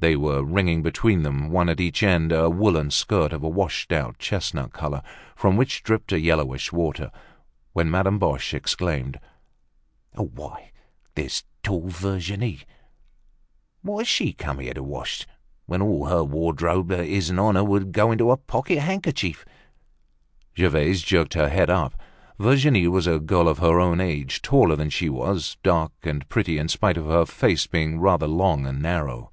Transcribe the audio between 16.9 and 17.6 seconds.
isn't on